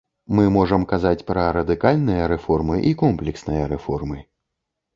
[0.37, 4.17] Мы можам казаць пра радыкальныя рэформы і комплексныя рэформы.